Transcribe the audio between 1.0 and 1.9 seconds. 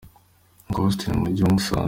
mu mujyi wa Musanze.